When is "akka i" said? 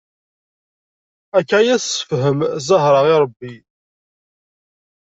1.37-1.67